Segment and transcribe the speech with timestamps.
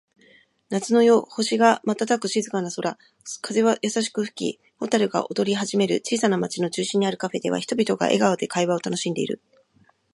[0.71, 2.97] 夏の夜、星が瞬く静かな空。
[3.39, 6.01] 風は優しく吹き、蛍が踊り始める。
[6.03, 9.43] 小さな町の中心にあるカフェでは、人々が笑顔で会話を楽しんでいる。